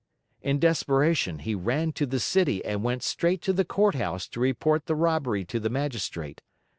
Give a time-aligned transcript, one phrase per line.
[0.41, 4.87] In desperation, he ran to the city and went straight to the courthouse to report
[4.87, 6.41] the robbery to the magistrate.